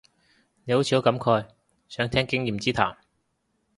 [0.65, 1.45] 你好似好感慨，
[1.87, 2.97] 想聽經驗之談